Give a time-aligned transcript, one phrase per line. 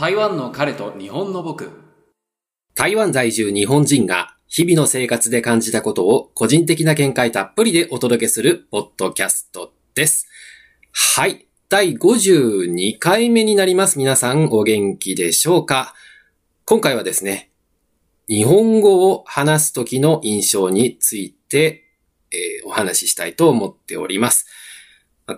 [0.00, 1.72] 台湾の彼と日本の僕。
[2.74, 10.26] 台湾在住日本人が日々の生活で感じたことを個人的な見解たっぷりでお届けするポッドキャストです。
[10.90, 11.46] はい。
[11.68, 13.98] 第52回目になります。
[13.98, 15.92] 皆さんお元気でしょうか？
[16.64, 17.50] 今回はですね、
[18.26, 21.84] 日本語を話す時の印象について、
[22.30, 24.46] えーお話ししたいと思っております。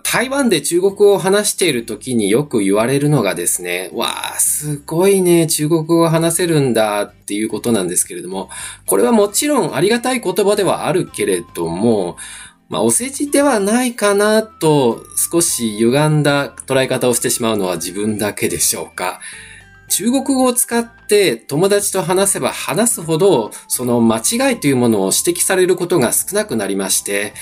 [0.01, 8.49] 台湾で中国語を話している時によく言われるのがですね、わあ、すごいね、中国語を話せるんだっていうことなんですけれども、
[8.85, 12.17] これはもちろんありがたい言葉ではあるけれども、
[12.69, 19.19] まあ、お世辞ではないかなと少し歪んだ捉え方をしてしまうのは自分だけでしょうか。
[19.89, 27.33] 中国語を使って友達と話せば話すほど、その間違いというものを指摘されることが少なくなりまして、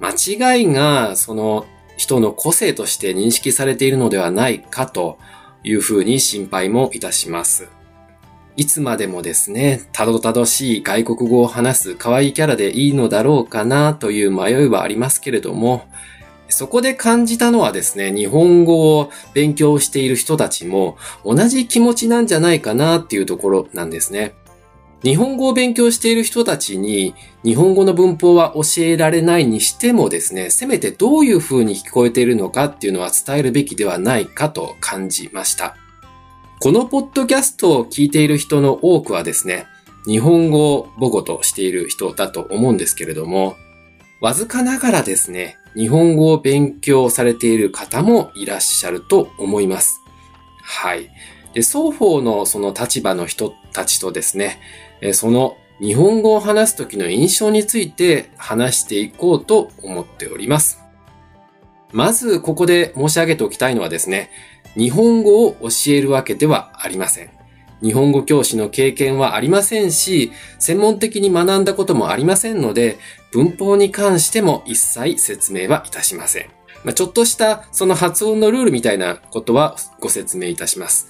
[0.00, 5.18] 間違いがその人の個性として認識されているのではないかと
[5.62, 7.68] いうふうに心配もいたします。
[8.56, 15.88] いつまでもですね、たどたどしい外国語を話す可愛いキャラでいいのだろうかなという迷いはありますけれども、
[16.48, 24.34] そこで感じたのはですね、日本語を勉強している人たちも同じ気持ちなんじゃないかなっていうところなんですね。
[25.04, 35.76] 日本語を勉強している人たちに日本語の文法は教えられないにしてもですね、せめてどういう風に聞こえているのかっていうのは伝えるべきではないかと感じました。
[36.58, 39.66] このポッドキャストを聞いている人の多くはですね、
[40.06, 43.56] 日本語を母語としている人だと思うんですけれども、
[44.22, 50.00] わずかながらですね、日本語を勉強されている方もいらっしゃると思います。
[50.62, 51.10] はい。
[51.52, 54.60] で、双方のその立場の人たちとですね、
[55.00, 60.80] えその日本語を話す時の印象について話していこうと思っております。
[61.92, 64.30] まずここで申し上げておきたいのはですね、
[64.76, 67.30] 日本語を教えるわけではありません。
[67.82, 72.98] 日本語教師の経験はありませんし、専門的に学んだこともありませんので、
[73.30, 76.46] 文法に関しても一切説明はいたしません。
[76.84, 81.08] まあ、ちょっとしたその発音のルールみたいなことはご説明いたします。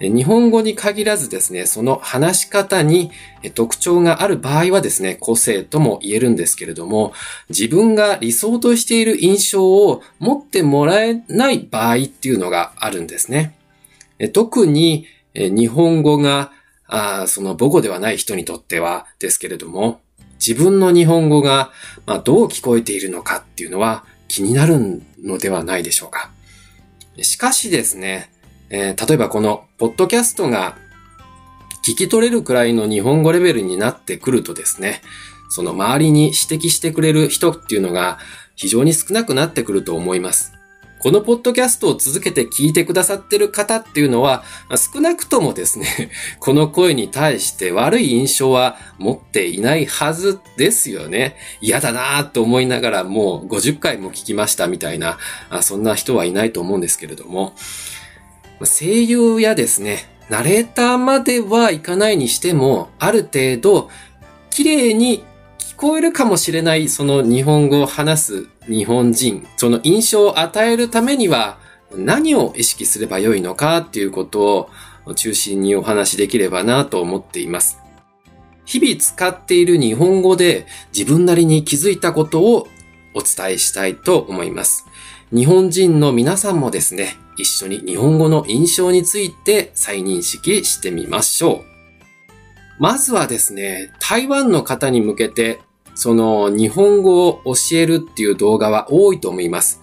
[0.00, 3.10] 日本語に限らずですね、その話し方に
[3.54, 7.12] 特徴がある場合はですね、個性とも言えるんですけれども、
[7.48, 13.56] 自分が理想としている印象を持ってもらえない場合っていうのがあるんですね。
[14.32, 16.52] 特に日本語が
[17.26, 20.00] その母語ではない人にとってはですけれども、
[20.44, 21.70] 自分の日本語が、
[22.04, 26.30] まあ、どう聞こえているのかっていうのは気になるのではないでしょうか。
[27.22, 28.30] しかしですね、
[28.70, 30.76] えー例えばこのポッドキャストが
[31.84, 35.02] 聞き取れるくらいの日本語レベルになってくるとですね、
[35.50, 38.18] その周りに指摘してくれる人っていうのが
[38.56, 40.54] 非常に少なくなってくると思います。
[41.04, 44.42] このポッドキャストを続けて聞いてくださってる方っていうのは、
[44.74, 46.10] 少なくともですね、
[46.40, 51.36] この声に対して悪い印象は持っていないはずですよね。
[51.60, 55.18] 嫌だなぁと思いながらもう50回も聞きましたみたいな、
[55.60, 57.54] そんな人はいないと思うんですけれども、
[58.62, 63.90] 声優やですね、ナレーターまではいかないにしても、ある程度、
[64.50, 65.24] 綺麗に
[65.58, 71.58] 聞こえるかもしれない、その日本語を話す日本人、その印象を与えるためには、
[71.96, 74.68] 何を意識すればよいのかっていうこと
[75.04, 77.78] を中心にお話しできればなと思っています。
[78.64, 80.66] 日々使っている日本語で
[80.96, 82.66] 自分なりに気づいたことを
[83.12, 84.86] お伝えしたいと思います。
[85.34, 91.64] 日本人の皆さんもですね、一緒に日本語の印象について再認識してみましょう。
[92.78, 95.58] まずはですね、台湾の方に向けて、
[95.96, 99.80] その日本語を教えるっていう動画は多いと思います。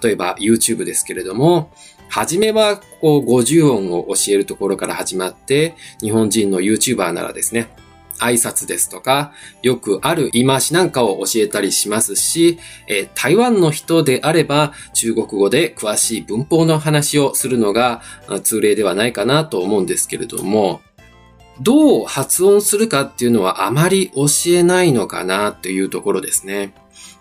[0.00, 1.72] 例えば YouTube ですけれども、
[2.08, 7.70] はじめはこう50音を教えるところから始まって、日本人の YouTuber ならですね、
[8.18, 9.32] 挨拶ですとか、
[9.62, 12.58] よくある言い回しなんかを教えたりしますし、
[12.88, 18.02] え台湾の人であれば中国語で詳しい文法の話をするのが
[18.42, 20.80] 通例ではないかなと思うんですけれども、
[21.60, 26.74] どう発音するかっていうのはあまり教えないのかなというところですね。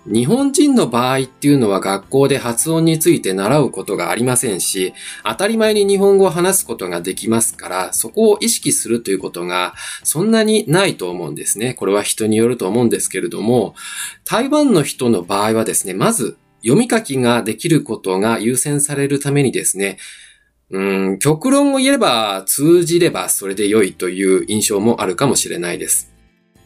[0.06, 4.94] 日本人の場合っていうのは学校で発音について習うことがありませんし、
[5.24, 9.74] 当たり前に日本語を話すことができますから、そこを意識するということが
[10.04, 11.74] そんなにないと思うんですね。
[11.74, 13.74] これは人によると思うんですけれども、
[14.26, 19.98] 台湾の人の場合はですね、まず読み書きができることが優先されるためにですね、
[20.70, 26.12] うん、極論を言えば通じればそれで良いという印象もあるかもしれないです。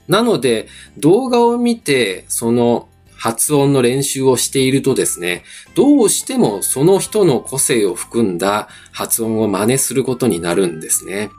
[0.09, 2.89] なので、動画を見て、その
[3.19, 5.43] 発音の練習をしているとですね、
[5.75, 11.29] どうしてもその人の個性を含んだ発音を真似することになるんですね。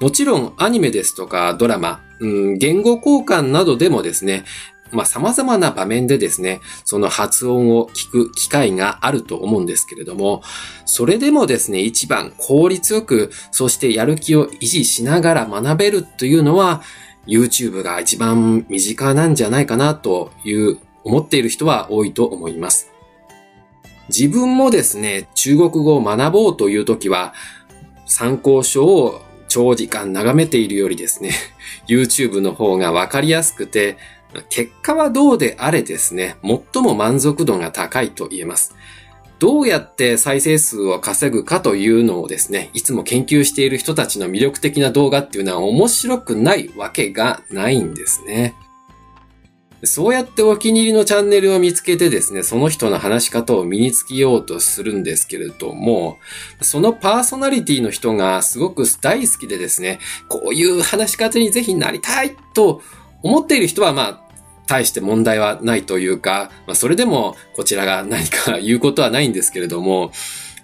[0.00, 4.44] もちろんアニメですとかドラマ、うん、言語交換などでもですね、
[4.92, 10.42] まあ様々な場面でですね、その発音を聞く機会があると思うんですけれども、
[10.86, 16.82] それでもですね、一番効率よく、そしてやる気を維持しながら学べるというのは、
[17.26, 22.90] YouTube が一番身近なんじゃないかなという思っている人は多いと思います。
[24.08, 27.32] 自分もですね、中国語を学ぼうというときは、
[28.06, 31.30] 参考書を長時間眺めているよりですね、
[31.88, 33.98] YouTube の方がわかりやすくて、
[34.48, 38.74] 結果はどうであれですね、最も満足度が高いと言えます。
[39.38, 48.54] どうやって再生数を稼ぐかというのをですね、いつも研究している人たちの魅力的な動画っていうのは面白くないわけがないんですね。
[49.82, 56.18] そうやってお気に入りのチャンネルを見つけてですね、その人の話し方を身につけようとするんですけれども、
[56.62, 62.82] そのパーソナリティの人がすごく大好きでですね、こういう話し方にぜひなりたいと
[63.22, 64.26] 思っている人はまあ、
[64.66, 70.10] 大して問題はないというか、まあ、それでもこちらが何か言うことはないんですけれども、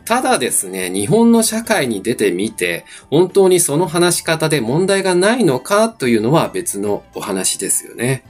[0.05, 8.25] ただですね、日本の社会に出てみて、本当にその話し方で問題がないのかというのは別のお話ですよね。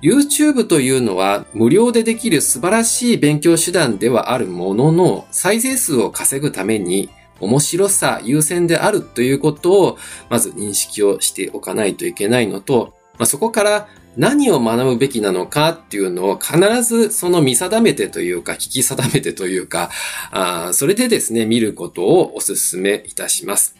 [0.00, 7.08] YouTube というのは無料でできる素晴らしい勉強手段ではあるものの、再生数を稼ぐために
[7.40, 9.98] 面白さ優先であるということを、
[10.28, 19.90] まず認識をしておかないといけないのと、まあ、そこから何を学ぶべきなのかっていうのを必ずその見定めてというか、聞き定めてというか、
[20.30, 23.76] あそれでですね、見ることをお勧めいたします。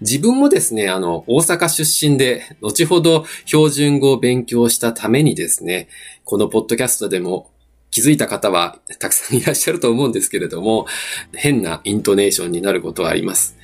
[0.00, 5.88] 自分もですね、あの、大阪出身で、後ほど標準語を勉強したためにですね、
[6.24, 7.50] このポッドキャストでも
[7.90, 10.86] 気づいた方はたくさんいらっしゃると思うんですけれども、
[11.34, 13.56] 変なイントネーションになることはあります。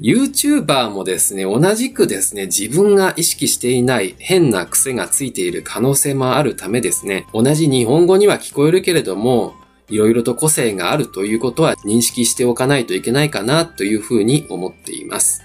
[0.00, 9.54] YouTuber もですね、同じくですね、自分が意識していない変な癖がついている可能性もあるためですね、同じ日本語には聞こえるけれども、
[9.90, 15.42] いろいろと個性があるということは認識しておかないといけないかなというふうに思っています。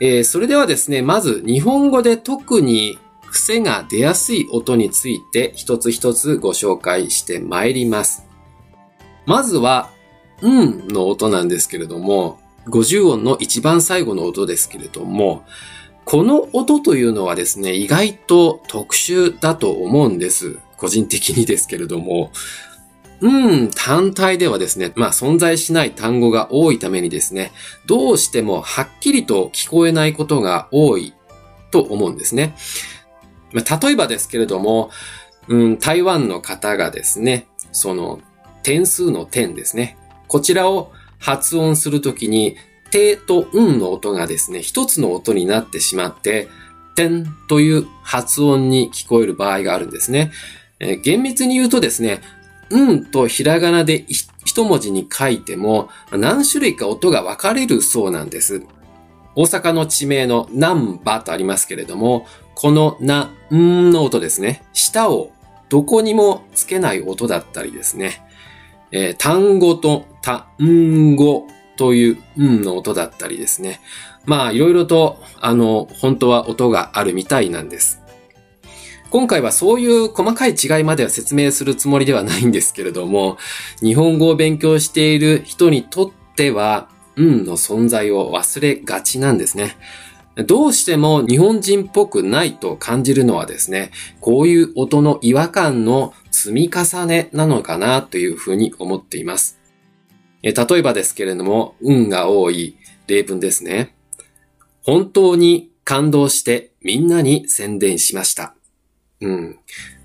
[0.00, 2.98] えー、それではですね、まず日本語で特に
[3.30, 8.26] 癖が出やすい音について一つ一つご紹介してまいります。
[9.26, 9.90] まずは、
[10.42, 15.44] うんの音なんですけれども、50音の一番最後の音ですけれども、
[16.06, 20.58] この音というのはですね、意外と特殊だと思うんです。
[20.78, 22.32] 個人的にですけれども。
[23.20, 27.52] うん、単体ではですね、まあ存在しない単語が多いためにですね、
[27.86, 31.14] どうしてもはっきりと聞こえないことが多い
[31.70, 32.54] と思うんですね。
[33.52, 34.90] まあ、例えばですけれども、
[35.48, 38.20] うん、台湾の方がですね、その
[38.62, 39.96] 点数の点ですね。
[40.28, 42.56] こちらを発音するときに、
[42.90, 46.48] てとうんの音がですね、一つの音になってしまって、
[46.96, 50.32] てんという発音に聞こえる場合があるんですね。
[50.80, 52.20] えー、厳密に言うとですね、
[52.70, 54.04] うんとひらがなで
[54.44, 58.62] 一文字に書いても何種類か音が分かれるそうなんです。
[59.34, 64.62] 大阪の地名の南波とありますけれども、このな、んの音ですね。
[64.72, 65.30] 下を
[65.68, 68.22] どこにもつけない音だったりですね。
[68.92, 70.44] えー、単語と単
[71.16, 71.46] 語
[71.76, 73.80] という、んの音だったりですね。
[74.26, 77.99] まあ、いろいろと、あの、本当は音があるみたいなんです。
[79.10, 83.38] 今回はそういう細かい違いまでは説明するつもりではないんですけれども、
[83.82, 86.88] 日本語を勉強している人にとっては、
[87.20, 89.76] んの存在を忘れがちなんですね。
[90.46, 93.90] どうしても日本人っぽくないと感じるのはですね、
[94.20, 99.58] こういう音の違和感の積み重ねなのかなというふうに思っています。
[100.42, 102.76] 例えばですけれども、運が多い
[103.08, 103.94] 例文ですね。
[104.82, 108.54] 本当に感動してみんなに宣伝しました。
[109.20, 109.58] うん。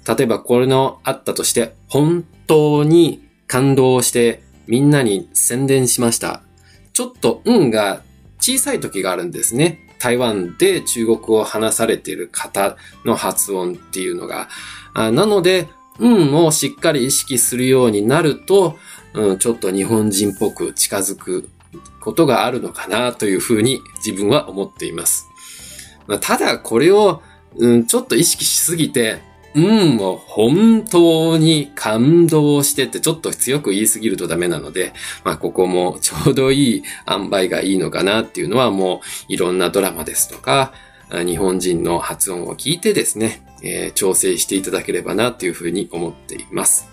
[0.08, 6.42] 例えばこれのあったとして、本当に感動してみんなに宣伝しました。
[6.94, 8.02] ちょっと運が
[8.40, 9.80] 小さい時があるんですね。
[10.00, 14.50] 台湾で中国語を話されている方の発音っていうのが。
[14.94, 15.68] あなので、
[16.00, 18.78] 運をしっかり意識するようになると、
[19.14, 21.50] うん、ちょっと日本人っぽく近づく
[22.02, 25.28] ことがあるのかなというふうに自分は思っています。
[26.08, 27.22] まあ、ただこれを、
[27.58, 29.22] うん、ちょっと意識しすぎて、
[29.54, 34.94] うん、もう本当に感動してってちょっと強く言いすぎるとダメなので、
[35.24, 40.74] まあここもちょうどいい塩梅がいいのかなっていうのはもういろんなドラマですとか、
[41.10, 46.90] 日本人の発音を聞いてですね、えー、調整していただければなというふうに思っています。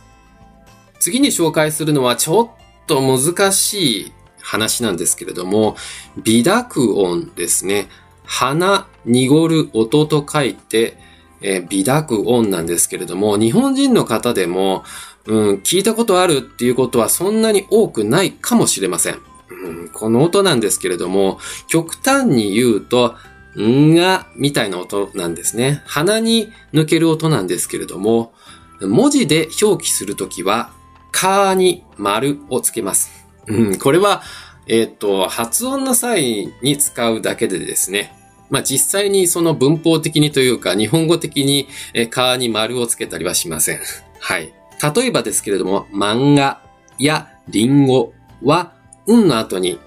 [1.01, 2.51] 次に紹介するのはちょっ
[2.87, 5.77] と難しい話なんですけれども、
[6.23, 7.89] 微濁音ですね。
[8.25, 10.97] 花、濁る音と書いて、
[11.41, 14.85] えー、微濁音なんですけれども、日本人の方でも、
[15.27, 19.19] うん、聞いたことあるっていうことはそんなに多くないかもしれません。
[19.51, 21.39] うん、この音なんですけれども、
[21.69, 23.15] 極端に言うと、
[23.61, 25.83] んが、みたいな音なんですね。
[25.87, 28.33] 鼻に抜ける音なんですけれども、
[28.81, 30.71] 文字で表記するときは、
[31.11, 33.11] かーに丸をつけます。
[33.47, 34.23] うん、これは、
[34.67, 38.15] えっ、ー、と、発音の際に使うだけでですね、
[38.51, 43.81] まあ、実際にその文法的にというか、日本語的に、えー、かに丸をつけたりはしません。
[44.21, 44.53] はい。
[44.95, 46.61] 例えばですけれども、漫画
[46.99, 48.75] やリンゴは、
[49.07, 49.81] うんの後に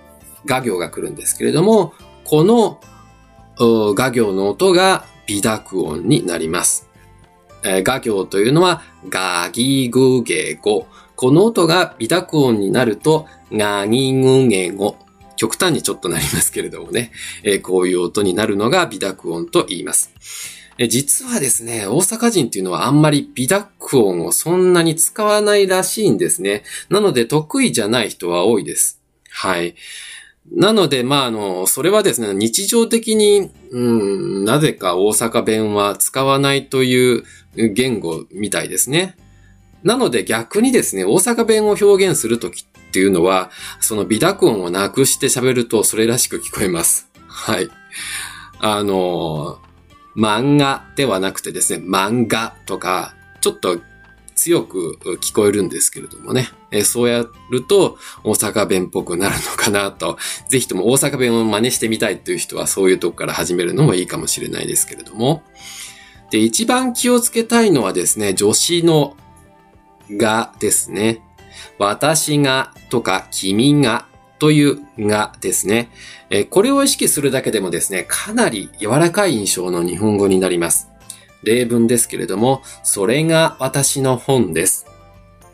[0.46, 2.82] 画行が来るんですけれども、この
[3.58, 6.89] 画行の音が微濁音になります。
[7.63, 10.88] えー、画行というのは、ガギグゲゴ。
[11.15, 14.98] この音が微濁音になると、ガギグゲゴ。
[15.38, 17.12] 極端にちょっとなりますけれどもね、
[17.44, 20.12] えー、こういう音になるのが微濁音と言います。
[20.78, 26.64] え実はですね、大阪人っていうのはあんまり微濁音をそんなに使わないらしいんですね。
[26.90, 29.02] なので得意じゃない人は多いです。
[29.30, 29.75] はい。
[30.52, 37.24] なので、まあ、あの、それはですね、日常的に、うん、なぜか大阪弁は使わないという
[37.56, 39.18] 言語みたいですね。
[39.84, 47.10] なので逆にですね、大阪弁を表現するときっていうのは、その微濁音をなくして喋るとそれらしく聞こえます。
[47.28, 47.70] はい。
[48.60, 49.60] あの、
[50.16, 53.82] 漫画ではなくてですね、漫画とか、ちょっと
[54.34, 56.48] 強く聞こえるんですけれどもね。
[56.72, 60.18] えそうやると大阪弁っぽくなるのかなと。
[60.50, 65.44] ぜひとも大阪弁を真似してみたいという人はそういうとこから始めるのもいいかもしれないですけれども。
[66.32, 69.18] で、一番気をつけたいのはですね、助詞の
[70.10, 71.22] がですね。
[71.79, 74.05] 私がとか君が
[74.39, 75.89] というがですね。
[76.50, 80.89] これを意識するだけでもですね、かなり柔らかい印象の日本語になります。
[81.43, 84.86] 例文ですけれども、それが私の本です。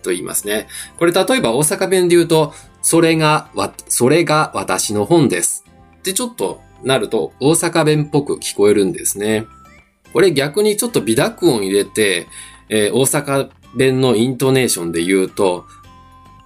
[0.01, 0.67] と言いますね。
[0.97, 5.63] これ例えば大阪弁で言うと、それがわ、それが私の本です。
[5.99, 9.45] ってちょっとなると大阪弁っぽく聞こえるんですね。
[10.13, 12.27] これ逆にちょっと微濁音入れて、
[12.69, 15.65] えー、大阪弁のイントネーションで言うと、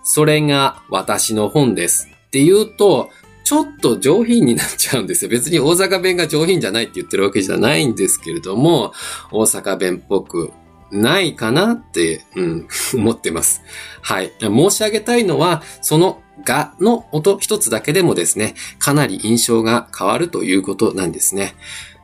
[0.06, 3.10] それが私の本ですって言うと、
[3.44, 5.30] ちょっと上品になっちゃうんですよ。
[5.30, 8.94] 別に大阪弁が上品じゃないって言ってるわけじゃないんですけれども、
[9.32, 10.52] 大阪弁っぽく
[10.92, 13.62] ないかなって、うん、 思ってます。
[14.02, 14.32] はい。
[14.40, 21.56] 申し上げたいのは、そのがの音一つだけでもですね、かなり印象が変わるということなんですね。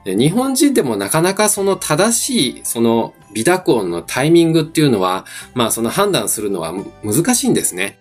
[0.05, 8.00] 日本人でもなかなかその正しい、その微濁音のタイミングっていうのは、まあその判断するのは難しいんですね。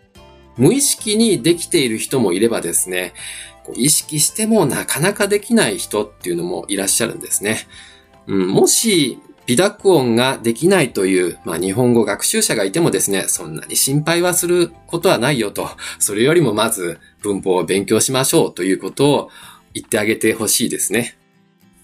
[0.57, 3.13] 無意識にできている人もいればですね、
[3.75, 7.59] 意識してもなかなかできない人っていうのもいらっしゃるんですね。
[8.27, 19.31] うん、もし、微濁音ができないという、まあ、日本語学習者がいてもですね、そんなに心配はすることはないよと、それよりもまず文法を勉強しましょうということを
[19.75, 21.17] 言ってあげてほしいですね。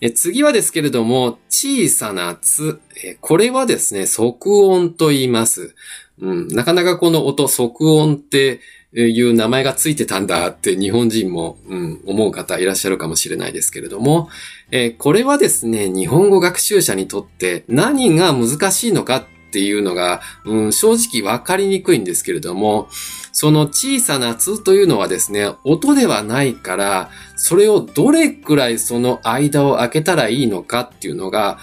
[0.01, 2.81] え次はですけれども、小さなつ。
[3.03, 5.75] えこれはですね、即音と言います。
[6.21, 8.61] うん、なかなかこの音、即音って
[8.93, 14.29] いう名前がついてたんだって日本人も、うん、思う方いらっしゃるかもしれないですけれども、
[14.71, 19.27] え、これはですね、日本語学習者にとって何が難しいのか
[19.57, 22.89] っていうのが、うん、正直わかりにくいんですけれども、
[23.33, 31.59] その小さなつというのはですね、音ではないから、それをどれくらいその間を開けたらいいのかっていうのが、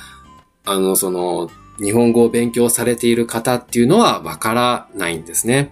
[0.66, 5.72] あの、その、日本語を勉強されている方っていうのはわからないんですね。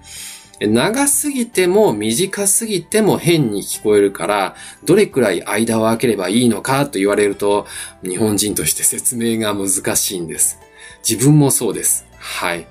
[0.59, 7.65] 長すぎても短すぎても変に聞こえるから、どれくらい間を空ければいいのかと言われると、
[8.03, 10.59] 日本人として説明が難しいんです。
[11.07, 12.10] 自分もそうです。
[12.21, 12.67] はい。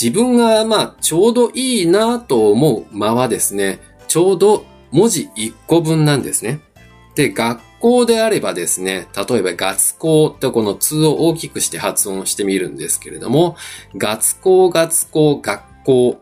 [0.00, 6.60] 自分がまあちょうどいいなと思う間はですね、ちょうど文字1個分なんですね。
[7.14, 13.56] で、学校であればですね、例えば月校ってこの通を大きくして発音してみるんですけれども、
[13.94, 16.20] 月校、月校、学校、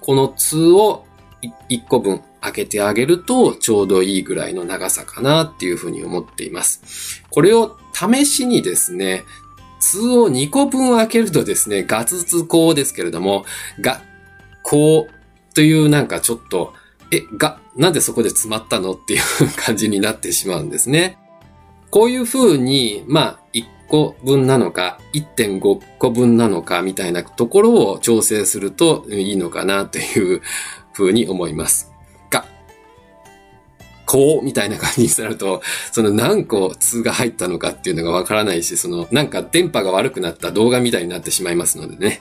[0.00, 1.04] この通を
[1.68, 7.22] 1個分開けてあげるとちょうどいいぐらいの長さかなっていうふうに思っています。
[7.30, 9.24] これを試しにですね、
[9.84, 13.44] 通を2個分開けるとですね、ガツツ校ですけれども、
[13.80, 14.00] が、
[14.62, 16.72] こうというなんかちょっと
[17.14, 19.20] え、が、なんでそこで詰まったのっていう
[19.56, 21.18] 感じになってしまうんですね。
[21.90, 30.42] こういう風に、まあ、1個分なのか、1.5個分なのか、みたいなところを調整するといいのかな、という
[30.92, 31.93] 風に思います。
[34.14, 42.20] こう、みたいな感じになると、その何個通が入ったのかっていうのがわからないし、そのなんか電波が悪くなった動画みたいになってしまいますのでね、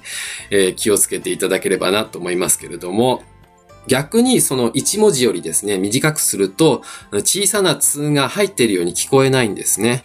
[0.50, 3.22] えー、気をつけていただければなと思いますけれども、
[3.86, 6.82] 逆にその1文字よりですね、短くすると、
[7.12, 10.04] 小さな通が入っているように聞こえないんですね。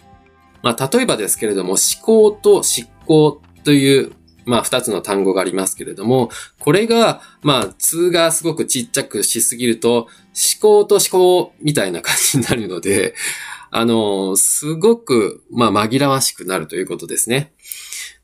[0.61, 4.11] まあ、例えばですけれども、思考と執行という、
[4.49, 6.29] まあ、二つの単語がありますけれども、
[6.59, 13.13] これが、まあ、通がすごくちっちゃくしすぎると、思考と思考みたいな感じになるので、
[13.69, 17.53] あの、すごく、まあ、紛らわしくなるということですね。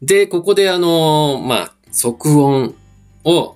[0.01, 2.73] で、ここであの、まあ、即音
[3.23, 3.55] を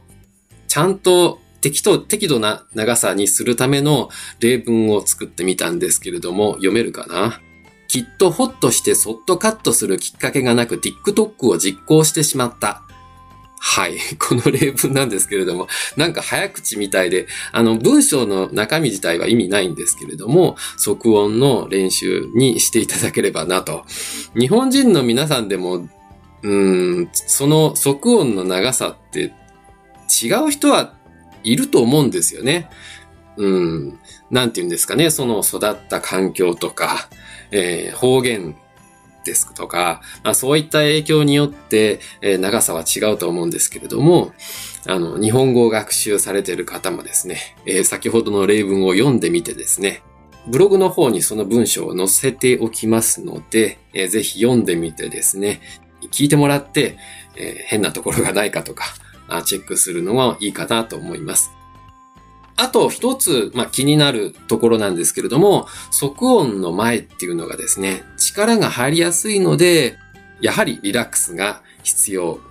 [0.67, 4.09] ちゃんと適当、適度な長さにするための
[4.39, 7.41] 例文を作ってみたんですけれども、読めるかな？
[7.89, 12.83] きっとホッとしてそっとカットするきっかけがなく TikTok を実行してしまった。
[13.59, 13.97] はい。
[14.17, 15.67] この例文なんですけれども、
[15.97, 23.83] なんか早口みたいで、あの、文章の中身自体は意味ないんですけれども、即音の練習にしていただければなと。
[24.39, 25.89] 日本人の皆さんでも、
[26.41, 29.33] うん、その即音の長さって
[30.23, 30.93] 違う人は
[31.43, 32.69] いると思うんですよね。
[33.35, 33.99] うん。
[34.29, 35.09] なんて言うんですかね。
[35.09, 37.09] その育った環境とか、
[37.51, 38.55] えー、方言
[39.25, 44.31] ですとか、まあ、そういった影響によって、えー、長さは違うと思うんですけれども、
[44.87, 50.01] あの、日本語を学習されている方もですね、えー、先ほどの例文を読んでみてですね、
[50.47, 55.61] ブログの方にその文章を載せておきますので、えー、ぜひ読んでみてですね、
[56.11, 56.97] 聞いてもらって、
[57.35, 58.85] え、変なところがないかとか、
[59.45, 61.51] チェックするのはいいかなと思います。
[62.61, 69.97] あと一つ、まあ、気になるところなんですけれども、即音の前っていうのがですね、力が入りやすいので、
[70.41, 72.41] やはりリラックスが必要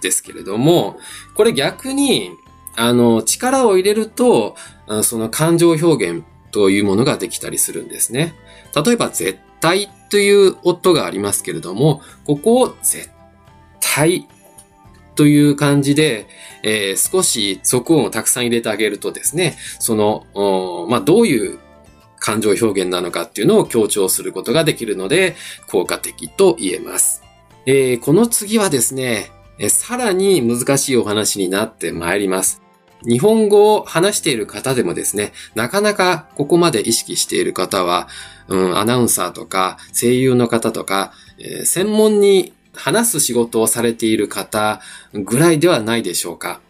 [0.00, 0.98] ですけれども、
[1.34, 2.30] これ逆に、
[2.76, 4.56] あの、力を入れると、
[5.02, 8.34] その感情表現というものができたりするんですね。
[8.74, 13.10] 例えば、絶対という音がありますけれども、ここを絶
[13.80, 14.26] 対
[15.18, 16.28] という感じで、
[16.62, 21.58] えー、少し即音をたくさん入れてあげるとですね、その、まあ、どういう
[22.20, 25.34] 感情表現なのかっていうのを強調することができるので、
[25.66, 27.24] 効果的と言えます。
[27.66, 32.62] えー、この次はですね、えさらに難しいお話になってまいります。
[33.02, 38.06] 日本語を話している方でもですね、なかなかここまで意識している方は、
[38.46, 44.80] うん、アナウンサーとか声優の方とか、えー、専門に話す仕事をされている方
[45.12, 46.60] ぐらいではないでしょうか。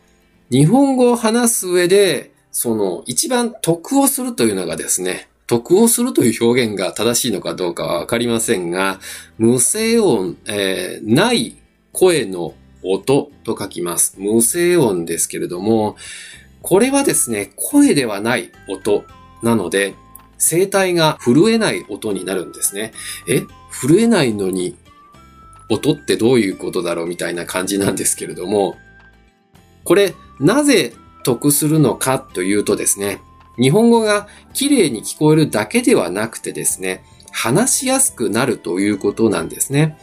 [0.51, 9.01] 日本語を話す上で、その一番得をするというのがですね、得をするという表現が正しいのかどうかはわかりませんが、
[9.39, 11.57] 無声音、えー、ない
[11.93, 14.17] 声の音と書きます。
[14.19, 15.97] 無声音ですけれども、
[16.63, 19.05] これはですね、声ではない音
[19.43, 19.95] なので、
[20.39, 22.93] 声帯が震えない音になるんですね。
[23.27, 23.43] え？
[23.71, 24.77] 震えないのに
[25.69, 28.77] 音ってどういうことだろうみたいな感じなんですけれども、
[29.85, 30.93] これ、なぜ
[31.25, 33.21] 得するのかというとですね、
[33.59, 39.99] 日本語が綺麗に聞こえるだけではなくてですね、話しやすくなるということなんですね。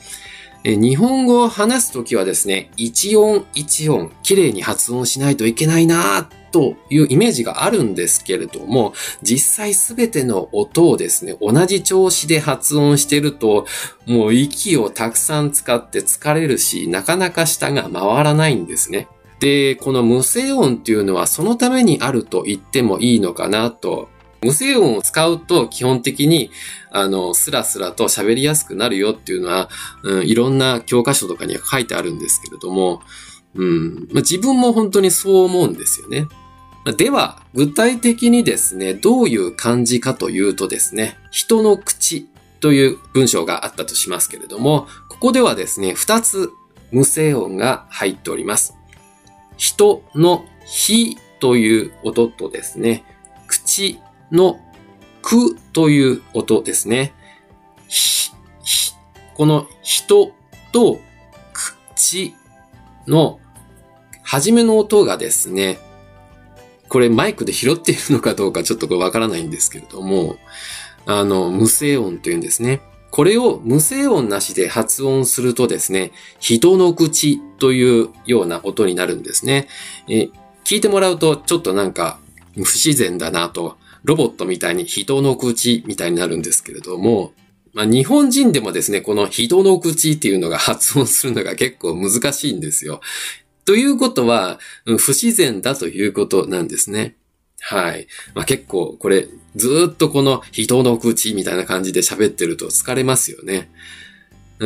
[0.64, 13.66] 日本語を話すときはですね、一音一音綺麗に発音しないといけないなというイメージがあるんですけれども、実際すべての音をですね、同じ調子で発音してると、
[14.06, 19.10] もう息をたくさん使って疲れるし、なかなか舌が回らないんですね。
[19.42, 24.08] で、この無声音っていうのはそのためにあると言ってもいいのかなと
[24.42, 26.52] 無声音を使うと基本的に、
[26.90, 29.70] あの、スラスラと喋りやすくなるよっていうのは、
[30.04, 33.02] うん、いろんな教科書とかには書いてあるんですけれども、
[33.56, 36.28] うん、まあ、自分も本当にそう思うんですよね。
[36.94, 42.28] では、具体的にですね、どういう漢字かというとですね、人の口
[42.60, 46.52] という文章があったとしますけれども、ここではですね、二つ
[46.92, 48.76] 無声音が入っております。
[49.58, 53.04] 人のひという音とですね、
[53.48, 54.00] 口
[54.32, 54.60] の
[55.24, 57.14] くという音ですね。
[57.88, 58.32] ひ、
[58.64, 58.94] ひ、
[59.34, 60.32] この人
[60.72, 61.00] と
[61.54, 62.36] 口
[63.08, 63.40] の
[64.22, 65.80] 初めの音がですね、
[66.90, 70.38] これマイクで拾っているのかどうかちょっとわからないんですけれども、
[71.06, 72.82] あの、無声音というんですね。
[73.12, 79.68] これを無声音なしで発音するとですね、人の口というような音になるんですね。
[80.10, 80.30] え
[80.66, 82.20] 聞いてもらうとちょっとなんか
[82.56, 87.34] 不自然だなとロボットみたいに人の口みたいになるんですけれども、
[87.74, 93.02] まあ、日本人でもですね、この人の口っていうのが発音するのが結構難しいんですよ。
[93.66, 97.16] ということは、不自然だということなんですね。
[97.60, 98.08] はい。
[98.36, 103.72] まあ、結構これ、ずっとこの人の口みたいな感じで喋ってると疲れますよね。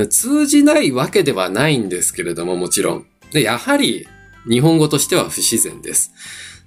[0.09, 3.05] 通じないわけではないんですけれども、もちろん。
[3.31, 4.07] で、やはり、
[4.49, 6.13] 日本語としては不自然です。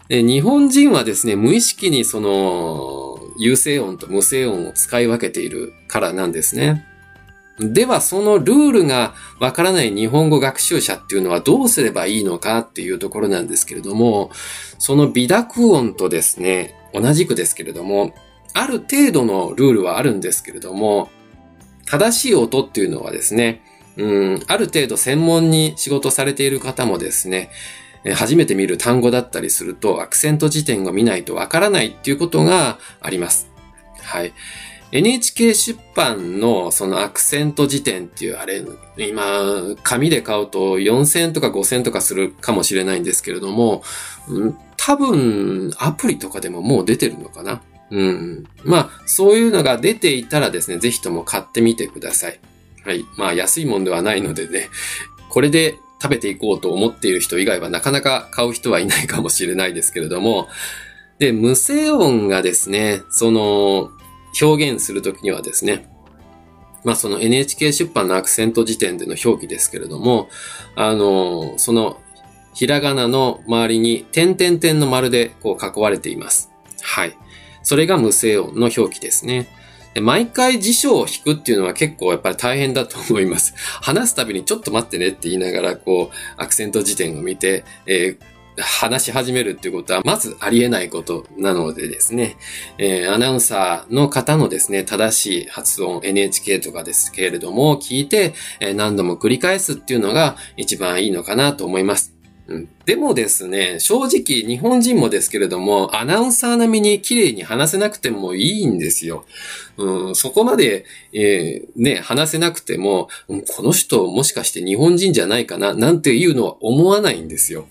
[0.08, 6.86] で日本人はですね、無意識にその、有声音と無声音を使い分けているからなんですね。
[7.58, 14.30] では、そのルールがわからない日本語学習者っていうのはどうすればいいのかっていうところなんですけれども、
[14.78, 18.14] その微濁音とですね、同じくですけれども、
[18.54, 21.10] ある程度のルールはあるんですけれども、
[21.86, 23.62] 正しい音っていうのはですね、
[23.96, 27.50] うん、ある程度専門に仕事されている方もですね、
[28.14, 33.48] 初めて見る単語だったりすると、アクセント辞典を見ないとわからないっていうことがあります。
[34.00, 34.32] はい。
[34.92, 38.62] NHK 出版のそのアクセント辞典っていうあれ、
[38.98, 43.82] 今、紙で買うと4000とか5000とかするかもしれないんですけれども、
[44.76, 48.44] 多分アプリとかでももう出てるのかなうん。
[48.64, 52.40] まあ、そういうのが出ていたらですね、ぜひとも買ってみてください。
[52.84, 53.04] はい。
[53.16, 54.68] まあ、安いもんではないのでね、
[55.30, 60.48] これで食べていこうと思っている人以外はなかなか買う人はいないかもしれないですけれども、
[61.18, 63.90] で、無声音がですね、その、
[64.40, 65.88] 表現するときにはですね、
[66.84, 70.28] まあその NHK 出版のアクセント辞典での表記ですけれども、
[70.74, 72.00] あの、その
[72.54, 76.50] ひらがなの周りに点々点の丸でこう囲われています。
[76.82, 77.16] はい。
[77.62, 79.48] それが無声音の表記ですね。
[80.00, 83.54] 毎回辞書を引くっていうのは結構やっぱり大変だと思います。
[83.82, 92.36] 話すたびにちょっと待ってねって言いながら、こう、アクセント辞典を見て、えー話し始めるっていうことは、まずありえないことなのでですね、
[92.78, 102.12] えー、アナウンサーの方のですね、正しい発音、NHK とかですけれども、聞いて、えー、何度も繰り返すっていうのが一番いいのかなと思います。
[102.84, 109.24] でもですね、正直日本人もですけれども、アナウンサー並みに綺麗に話せなくてもいいんですよ。
[109.76, 113.08] うん、そこまで、えー、ね、話せなくても、
[113.56, 117.68] この人もしかして日本人じゃないかな、なんていうのは思わないんですよ。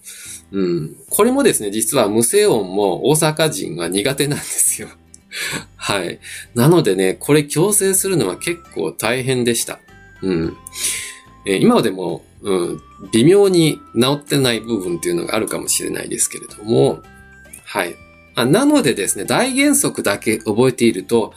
[0.52, 0.96] うん。
[1.10, 4.90] これもですね、実は無声音も大阪人は苦手なんですよ。
[5.76, 6.20] はい。
[6.56, 9.80] なのでね、これ強制するのは結構大変でした。
[10.22, 10.58] うん。
[11.46, 17.02] えー、今でもうん、微妙に治ってない部分っていうのがあるかもしれないですけれども、
[17.66, 17.96] はい。
[18.34, 21.34] あなのでですね、大原則だけ覚えていると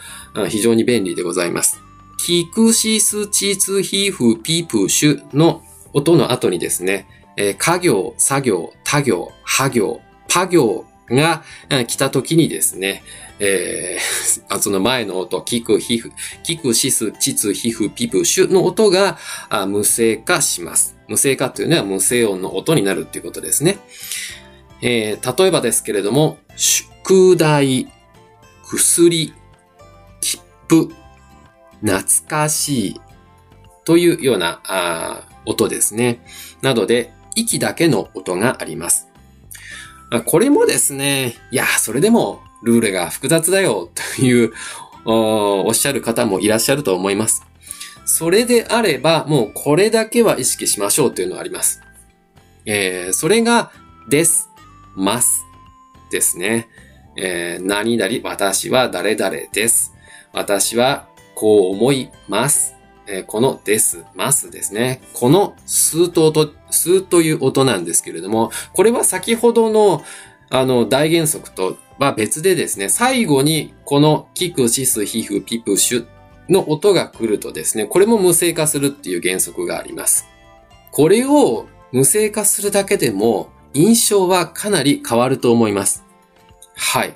[0.48, 1.80] 非常に便利でございます。
[2.18, 11.42] キクシスチツヒーフピープシュの音の後にですね、えー、家業、作業、他行、派行、パ行が
[11.86, 13.02] 来た時にですね、
[13.38, 19.18] えー、 その前の音、キク、ヒフ、キク、シス、チツ、ヒフ、ピプ、シュの音が
[19.66, 20.96] 無声化します。
[21.08, 23.78] 無声化というのは無声音の音になるっていうことですね。
[24.80, 27.88] えー、例えばですけれども、宿題、
[28.62, 29.32] 薬、
[30.20, 30.94] 切符、
[31.80, 33.00] 懐かしい
[33.84, 36.24] というような音ですね。
[36.62, 39.08] などで、息だけの音があります。
[40.26, 44.52] これもですね、いや、それでもルールが複雑だよという
[45.04, 47.44] おっしゃる方もいらっしゃると思います。
[48.06, 51.80] それであれば、もうこれだけは意識しましょうというのがあります。
[52.66, 53.72] えー、それが、
[54.08, 54.50] です、
[54.94, 55.42] ます、
[56.10, 56.68] ですね。
[57.16, 59.94] えー、何々、私は誰々です。
[60.32, 62.73] 私はこう思います。
[63.06, 65.02] えー、このです、ますですね。
[65.12, 70.02] このスーと音、スーという音なんですけれども、これは先ほどの、
[70.50, 76.06] あの、大原則とは別でですね、最後にこのキク、シス、ヒフ、ピプ、シュ
[76.48, 80.26] の音が来るとですね、これも無声化するっていう原則があります。
[80.90, 86.04] これを無声化するだけでも印象はかなり変わると思います。
[86.76, 87.14] はい。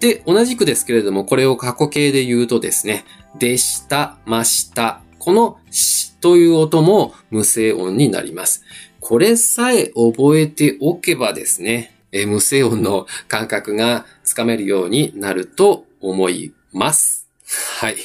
[0.00, 3.04] で、同じくですけれども、これを過去形で言うとですね、
[3.38, 5.00] でした、ました。
[5.24, 8.62] このしという音も無声音になります。
[9.00, 17.26] これさえ覚えておけばですね、え無声音の感覚がつかめるようになると思います。
[17.80, 17.96] はい。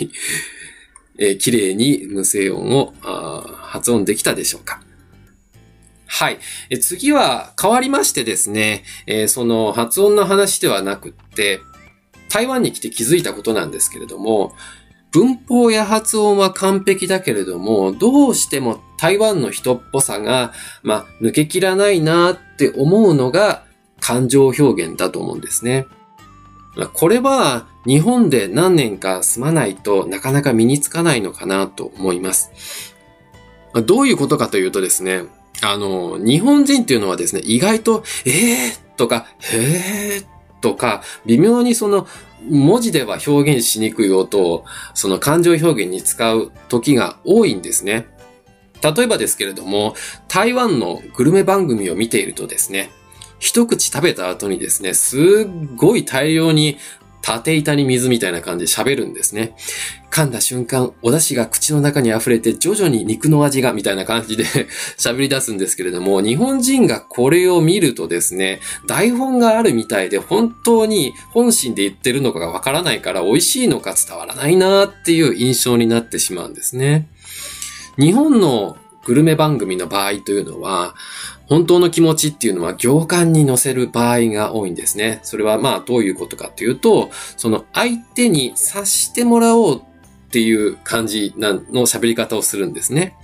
[1.17, 4.81] え、綺麗に無声音を発音できたでしょうか
[6.07, 6.39] はい。
[6.69, 11.59] え次は変わりましてですね、えー、その発音の話ではなくって、
[12.29, 14.55] 台湾に来て気づいたことなんですけれども、
[15.11, 23.63] 文法や発音は完璧だけれども、どうしても台湾の人っぽさが、まあ、抜けきらないなって思うのが
[23.99, 25.87] 感情表現だと思うんですね。
[26.93, 32.95] これは日本で何年か住まないとなかなか身につかないのかなと思います。
[33.85, 35.23] どういうことかというとですね、
[35.61, 40.25] あの、日本人っていうのはですね、意外と、えーとか、へー
[40.61, 42.07] とか、微妙にその、
[42.47, 48.07] 文字では表現しにくい音を、その感情表現に使う時が多いんですね。
[48.81, 49.95] 例えばですけれども、
[50.27, 52.91] 台湾のグルメ番組を見ているとですね、
[53.39, 56.77] 一口食べた後にですね、すっごい大量に
[57.29, 59.55] 縦板に水みたいな感じで喋るんですね。
[60.09, 64.45] 噛んだ瞬間、お出汁が口の中に溢れて徐々に肉の味がみたいな感じで
[64.97, 77.07] 喋り出すんですけれども、日本人がこれを見るとですね、台本があるみたいで本当に本心で言ってるのかがわからないから美味しいのか伝わらないなっていう印象になってしまうんですね。
[77.99, 80.95] 日本のグルメ番組の場合というのは、
[81.49, 85.19] 本当の気持ちっていうのは行間に乗せる場合が多いんですね。
[85.23, 89.81] それはまあどういうことかっていうと、その相手に察してもらおう
[90.29, 93.15] っていう感じの喋り方をするんですね。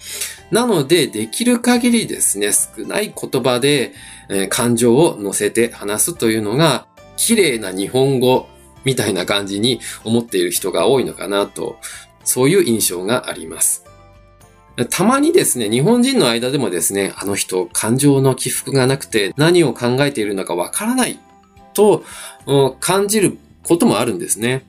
[0.50, 3.94] なので、できる限りですね、少ない言葉で、
[4.30, 8.48] え、感情を乗せて話すというのが、綺麗な日本語
[8.84, 11.78] みたいな感じに思っている人が多いのかなと、
[12.24, 13.85] そういう印象があります。
[14.90, 21.20] たまにですね、日本人の間でもですね、あの人、感情の起伏がなくて何を考えているのかわからない
[21.74, 22.04] と、
[22.82, 24.66] 感じることもあるんですね。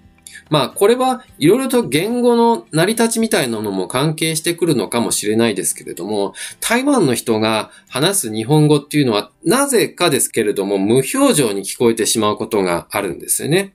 [0.48, 13.74] まあ、これはいろいろと言語の成り立ちみたいなのも関係してくるのかもしれないですけれども、台湾の人が話す日本語っていうのは、なぜかですけれども、無表情に聞こえてしまうことがあるんですよね。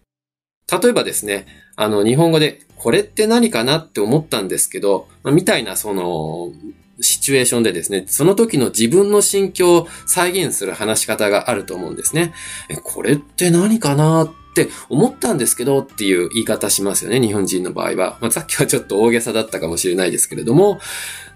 [0.72, 1.46] 例えばですね、
[1.82, 6.52] あの、日本語で、これって何かなって思ったんですけど、まあ、みたいなその、
[7.00, 12.34] シチュエーションでですね、その時の自分の心境を再現する話し方があると思うんですね。
[12.70, 18.20] え、これって何かなって思ったんですけどっていう言い方しますよね、日本人の場合は。
[18.22, 20.80] まあ、さっきはちょっと大げさだったかもしれないですけれども、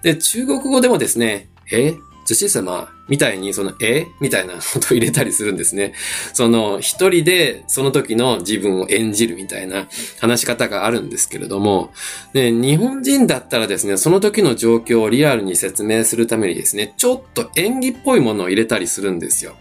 [0.03, 5.93] で、中国語でもですね、え寿司様みたいに、その、えみたいなことを入れたりするんですね。
[6.33, 9.87] その、一人でその時の自分を演じるみたいな
[10.19, 11.93] 話し方があるんですけれども、
[12.33, 19.55] で、日本人だったらですね、その時の状況をリアルに説明するためにですね、ちょっと演技っぽいものを入れたりするんですよ。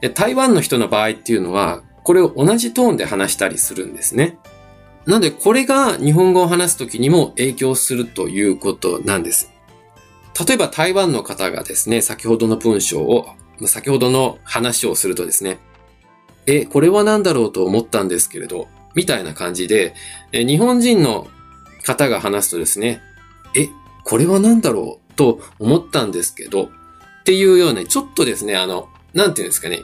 [0.00, 4.38] で、台湾の人の場合っていうのは、これを同じトーンで話したりするんですね。
[5.06, 9.55] なので、これが日本語を話すときにも影響するということなんです。
[10.46, 13.28] 例えば台湾の方がですね、先ほどの文章を、
[13.66, 15.58] 先ほどの話をするとですね、
[16.46, 19.94] え、これは何だろうと思ったんですけれど、みたいな感じで、
[20.32, 21.26] え日本人の
[21.84, 23.00] 方が話すとですね、
[23.54, 23.68] え、
[24.04, 26.68] これは何だろうと思ったんですけど、っ
[27.24, 29.80] ていうような、ちょっとですね、あの、なんていうんですかね、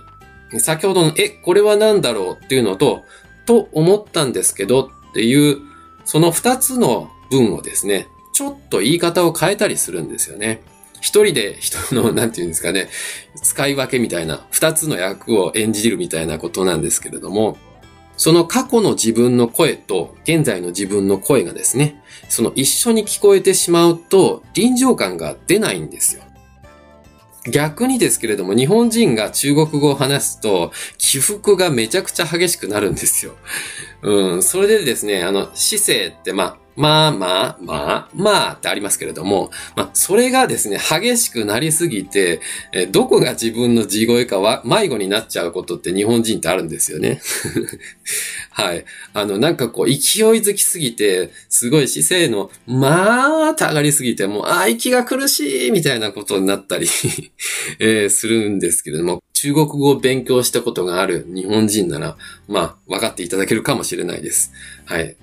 [0.59, 3.03] 先ほどの、え、これは何だろうっていうのと、
[3.47, 5.59] と思ったんですけどっていう、
[6.05, 10.63] その二つの文をですね、ちょっと言い方を変えたりするんですよね。
[11.01, 12.89] 一人で人の、 なんて言うんですかね、
[13.43, 17.59] 使い分けみたいな、二つの役を演じるみたいなことなんですけれども、
[18.17, 26.23] その過去の自分の声と現在の自分の声がですね、その一緒に聞こえてしまうと臨場感が出ないんですよ。
[27.51, 33.35] 逆にですけれども、日本人が中国語を話すと、起伏がめちゃくちゃ激しくなるんですよ。
[34.03, 42.41] うん、それでですね、あの、姿勢って、まあ、まあまあ、まあ、まあってありますけれども、まあ、それがですね、激しくなりすぎて、
[42.73, 47.21] えどこが自分の地声かは迷子になっちゃうことって日本人ってあるんですよね。
[48.51, 48.85] はい。
[49.13, 49.97] あの、なんかこう、勢い
[50.41, 56.87] づきすぎて、すごい姿勢の、まあって上がりすぎて、もう、あ、息が苦しいみたいなことになったり
[57.81, 62.17] えー、するんですけれども、中国語を勉強したことがある日本人なら、
[62.49, 64.53] まあ、分かっていただけるかもしれないです。
[64.85, 65.17] はい。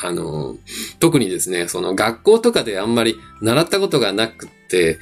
[0.00, 0.56] あの、
[0.98, 4.98] 特にですね、その学校とかであんまり習ったことがなくって、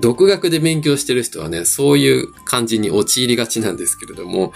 [0.00, 4.52] 独学で勉強してる人はね、そういう感じに陥りがちなんですけれども、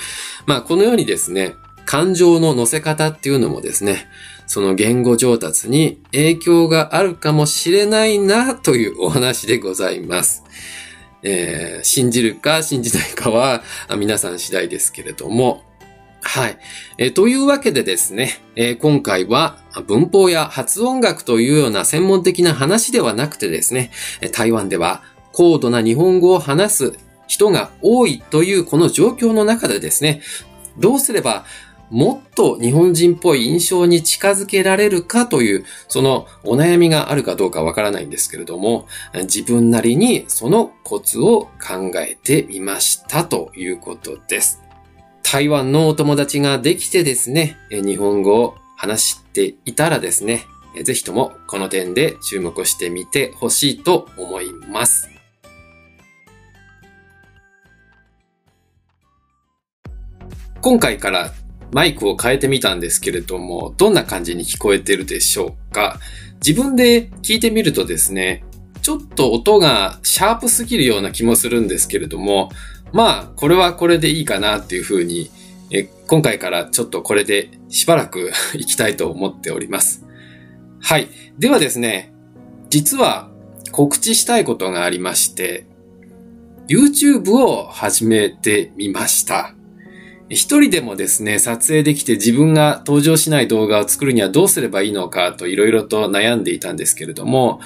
[0.46, 4.06] まあこのようにですね、感情の乗せ方っていうのもですね、
[4.46, 10.44] その言語上達に影響があるかもしれないなというお話でございます。
[11.24, 13.62] えー、信じるか信じないかは
[13.96, 15.64] 皆さん次第ですけれども、
[16.22, 16.58] はい。
[16.98, 23.90] え、というわけでですね、え、今回は文法や発音楽というような専門的な話ではなくてですね、
[24.32, 30.22] 台湾では高度な日本語を話す人が多いというこの状況の中でですね、
[30.78, 31.44] どうすれば
[31.90, 44.61] もっと日本人っぽい印象に近づけられるかという、そのお悩みがあるかどうかわからないんですけれども、自分なりにそのコツを考えてみましたということです。
[45.22, 50.44] 台湾のお友達ができてですね、日本語を話していたらですね、
[50.84, 55.08] ぜひともこの点で注目してみてほしいと思います。
[60.60, 61.32] 今回から
[61.72, 65.98] マイクを変えてみたんですけれども、どんな感じに聞こえてるでしょうか？
[66.46, 68.44] 自分で聞いてみるとですね、
[68.82, 72.50] ちょっと音がシャープすぎるような気もするんですけれども、
[72.92, 75.30] まあ、これはこれでいいかなっていうふうに、
[75.70, 80.04] え今回からちょっとこれでしばらく 行きたいと思っております。
[80.80, 81.08] はい。
[81.38, 82.12] ではですね、
[82.68, 83.30] 実は
[83.70, 85.66] 告知したいことがありまして、
[86.68, 89.54] YouTube を始めてみました。
[90.28, 97.60] 一人でもですね、撮影できて自分が登場しない動画を作るにはどうすればいいのかといろいろと悩んでいたんですけれども、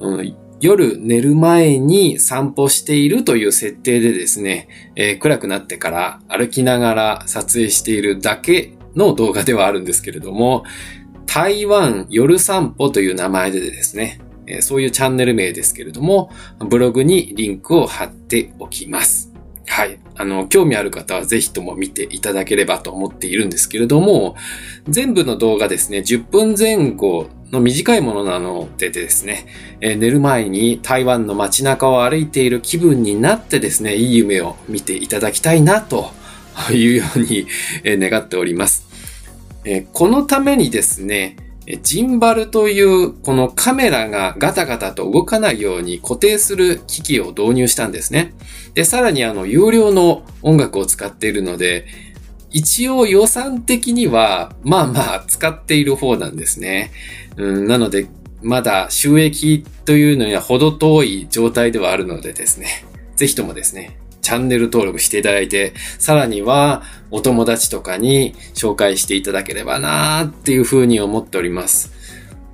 [0.00, 10.64] うん、夜寝る前に散歩しているという設定でですね、えー、暗くなってから歩きながら撮影しているだけの動画ではあるんですけれども、
[11.26, 19.32] 台湾夜散歩という名前でですね、えー、そういうチャンネル名ですけれども、ブログにリンクを貼っておきます。
[19.66, 19.98] はい。
[20.14, 24.36] あの、興味ある方はぜひとも見ていただければと思っているんですけれども、
[24.88, 29.46] 全部の動画ですね、10分前後の短いものなのでですね、
[29.80, 36.10] えー、寝る前に台湾の街中を歩いている気分になってですね、いい夢を見ていただきたいなと
[36.72, 37.46] いうように
[37.84, 38.86] 願っております。
[39.64, 41.36] えー、このためにですね、
[41.82, 48.34] ジンバルというこのカメラがガタガタと動かないように固定する機器を導入したんですね。
[48.74, 51.86] で、さらにあの、有料の音楽を使っているので、
[52.50, 56.92] 一応予算的には、まあまあ使っている方なんですね。
[57.36, 58.06] うん、なので、
[58.42, 62.84] まだ収益というのには程遠い状態ではあるのでですね。
[63.16, 71.92] ぜひともですね、チャンネル登録していただいて、さらにはお友達とかに紹介していただければなーっていうふうに思っております。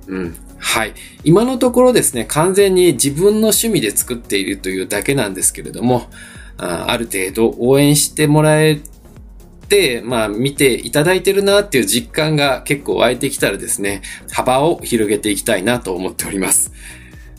[0.07, 0.35] うん。
[0.59, 0.93] はい。
[1.23, 6.09] 今のところですね、完全に自分の趣味で作っているというだけなんですけれども、
[6.57, 8.79] あある程度応援してもらえ、
[10.03, 16.71] まあ見ていただいてるなっていう実感が結構湧いてきたらですね、幅を広げていきたいなと思っております。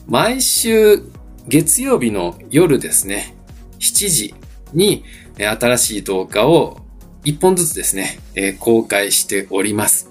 [0.06, 1.02] 毎週
[1.48, 3.36] 月曜日の夜ですね、
[3.78, 4.34] 7時
[4.72, 5.04] に
[5.36, 6.78] 新しい動画を
[7.24, 8.18] 1本ずつですね、
[8.58, 10.10] 公開しております。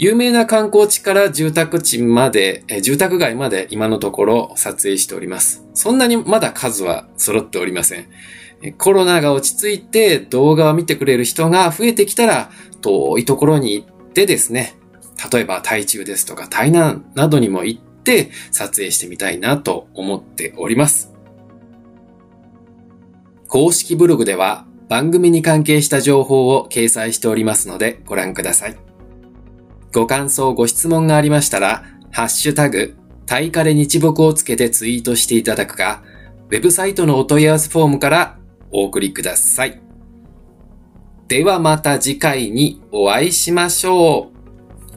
[0.00, 5.64] 有名な観光地から住宅地まで、住宅街まで今のところ撮影しております。
[5.74, 8.06] そんなにまだ数は揃っておりません。
[8.76, 14.76] コロナが落ち着いて動画を見てくれる人が増えてきたら遠いところに行ってですね、
[15.32, 21.12] 例えば台中ですとか台南などにも行って撮影してみたいなと思っております。
[23.46, 28.76] 公式ブログでは番組に関係した情報を掲載しておりますのでご覧ください。
[29.92, 36.02] ご感想、ご質問がありましたら、ハッシュタグ、タイカレ日木をつけてツイートしていただくか、
[36.50, 38.37] ウェブサイトのお問い合わせフォームから
[38.70, 39.80] お送りください。
[41.28, 44.38] ではまた次回にお会いしましょう。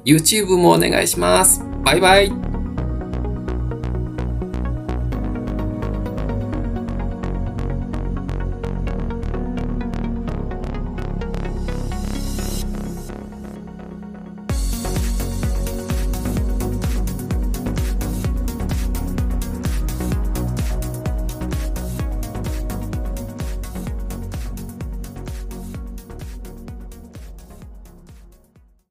[0.06, 1.64] YouTube もお願いします。
[1.84, 2.51] バイバイ。